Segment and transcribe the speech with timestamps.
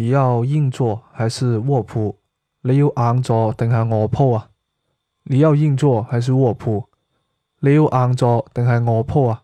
[0.00, 2.16] 你要硬座还是卧铺？
[2.62, 4.48] 你要硬座定系卧铺啊？
[5.24, 6.88] 你要硬座还是卧铺？
[7.58, 9.42] 你要硬座定系卧铺啊？